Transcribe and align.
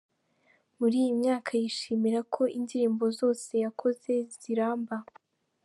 Muri 0.79 0.95
iyi 1.03 1.11
myaka 1.21 1.51
yishimira 1.61 2.19
ko 2.33 2.41
indirimbo 2.57 3.05
zose 3.19 3.51
yakoze 3.63 4.11
ziramba. 4.37 4.95